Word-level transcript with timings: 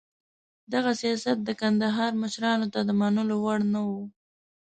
دغه 0.73 0.91
سیاست 1.01 1.37
د 1.43 1.49
کندهار 1.61 2.11
مشرانو 2.23 2.67
ته 2.73 2.79
د 2.87 2.91
منلو 3.01 3.35
وړ 3.43 3.59
نه 3.73 3.79
و. 3.87 3.89